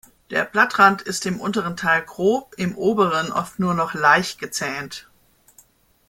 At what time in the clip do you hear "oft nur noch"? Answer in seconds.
3.31-3.93